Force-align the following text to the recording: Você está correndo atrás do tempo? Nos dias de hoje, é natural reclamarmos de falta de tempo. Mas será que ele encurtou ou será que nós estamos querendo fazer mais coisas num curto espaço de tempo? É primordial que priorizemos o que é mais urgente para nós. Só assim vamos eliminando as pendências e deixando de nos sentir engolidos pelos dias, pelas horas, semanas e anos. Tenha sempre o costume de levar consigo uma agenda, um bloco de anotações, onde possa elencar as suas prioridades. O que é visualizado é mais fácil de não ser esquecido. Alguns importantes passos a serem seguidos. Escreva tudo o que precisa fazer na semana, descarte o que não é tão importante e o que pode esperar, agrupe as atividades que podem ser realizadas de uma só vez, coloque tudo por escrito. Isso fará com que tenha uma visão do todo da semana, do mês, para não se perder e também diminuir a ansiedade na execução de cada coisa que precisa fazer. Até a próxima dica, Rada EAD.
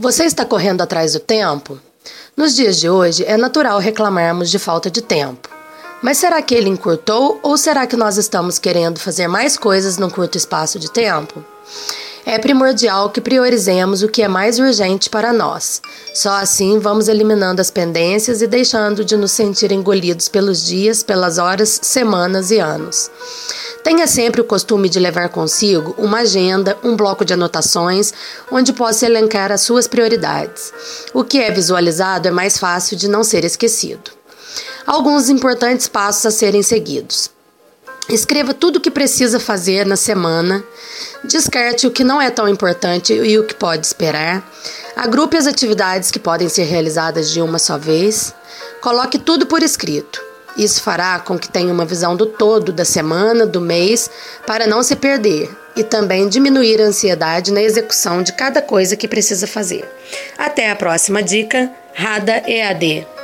Você 0.00 0.22
está 0.22 0.44
correndo 0.44 0.80
atrás 0.80 1.14
do 1.14 1.18
tempo? 1.18 1.76
Nos 2.36 2.54
dias 2.54 2.76
de 2.76 2.88
hoje, 2.88 3.24
é 3.24 3.36
natural 3.36 3.80
reclamarmos 3.80 4.48
de 4.48 4.56
falta 4.56 4.88
de 4.88 5.02
tempo. 5.02 5.48
Mas 6.00 6.18
será 6.18 6.40
que 6.40 6.54
ele 6.54 6.68
encurtou 6.68 7.40
ou 7.42 7.58
será 7.58 7.84
que 7.84 7.96
nós 7.96 8.16
estamos 8.16 8.60
querendo 8.60 9.00
fazer 9.00 9.26
mais 9.26 9.58
coisas 9.58 9.98
num 9.98 10.08
curto 10.08 10.38
espaço 10.38 10.78
de 10.78 10.88
tempo? 10.88 11.44
É 12.24 12.38
primordial 12.38 13.10
que 13.10 13.20
priorizemos 13.20 14.04
o 14.04 14.08
que 14.08 14.22
é 14.22 14.28
mais 14.28 14.60
urgente 14.60 15.10
para 15.10 15.32
nós. 15.32 15.82
Só 16.14 16.30
assim 16.30 16.78
vamos 16.78 17.08
eliminando 17.08 17.60
as 17.60 17.70
pendências 17.70 18.40
e 18.40 18.46
deixando 18.46 19.04
de 19.04 19.16
nos 19.16 19.32
sentir 19.32 19.72
engolidos 19.72 20.28
pelos 20.28 20.64
dias, 20.64 21.02
pelas 21.02 21.38
horas, 21.38 21.80
semanas 21.82 22.52
e 22.52 22.60
anos. 22.60 23.10
Tenha 23.82 24.06
sempre 24.06 24.40
o 24.40 24.44
costume 24.44 24.88
de 24.88 24.98
levar 24.98 25.28
consigo 25.28 25.94
uma 25.96 26.20
agenda, 26.20 26.76
um 26.82 26.96
bloco 26.96 27.24
de 27.24 27.32
anotações, 27.32 28.12
onde 28.50 28.72
possa 28.72 29.06
elencar 29.06 29.52
as 29.52 29.62
suas 29.62 29.86
prioridades. 29.86 30.72
O 31.14 31.24
que 31.24 31.38
é 31.38 31.50
visualizado 31.50 32.28
é 32.28 32.30
mais 32.30 32.58
fácil 32.58 32.96
de 32.96 33.08
não 33.08 33.22
ser 33.24 33.44
esquecido. 33.44 34.10
Alguns 34.86 35.28
importantes 35.28 35.88
passos 35.88 36.26
a 36.26 36.30
serem 36.30 36.62
seguidos. 36.62 37.30
Escreva 38.08 38.54
tudo 38.54 38.76
o 38.76 38.80
que 38.80 38.90
precisa 38.90 39.38
fazer 39.38 39.84
na 39.84 39.96
semana, 39.96 40.64
descarte 41.24 41.86
o 41.86 41.90
que 41.90 42.02
não 42.02 42.20
é 42.20 42.30
tão 42.30 42.48
importante 42.48 43.12
e 43.12 43.38
o 43.38 43.44
que 43.44 43.54
pode 43.54 43.86
esperar, 43.86 44.50
agrupe 44.96 45.36
as 45.36 45.46
atividades 45.46 46.10
que 46.10 46.18
podem 46.18 46.48
ser 46.48 46.64
realizadas 46.64 47.30
de 47.30 47.42
uma 47.42 47.58
só 47.58 47.76
vez, 47.76 48.34
coloque 48.80 49.18
tudo 49.18 49.44
por 49.44 49.62
escrito. 49.62 50.27
Isso 50.58 50.82
fará 50.82 51.20
com 51.20 51.38
que 51.38 51.48
tenha 51.48 51.72
uma 51.72 51.84
visão 51.84 52.16
do 52.16 52.26
todo 52.26 52.72
da 52.72 52.84
semana, 52.84 53.46
do 53.46 53.60
mês, 53.60 54.10
para 54.44 54.66
não 54.66 54.82
se 54.82 54.96
perder 54.96 55.48
e 55.76 55.84
também 55.84 56.28
diminuir 56.28 56.82
a 56.82 56.86
ansiedade 56.86 57.52
na 57.52 57.62
execução 57.62 58.22
de 58.22 58.32
cada 58.32 58.60
coisa 58.60 58.96
que 58.96 59.06
precisa 59.06 59.46
fazer. 59.46 59.88
Até 60.36 60.70
a 60.70 60.76
próxima 60.76 61.22
dica, 61.22 61.70
Rada 61.94 62.42
EAD. 62.46 63.17